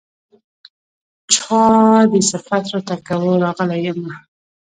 چا 1.33 1.61
دې 2.11 2.19
صفت 2.31 2.63
راته 2.73 2.95
کاوه 3.07 3.33
راغلی 3.43 3.79
يمه 3.85 4.13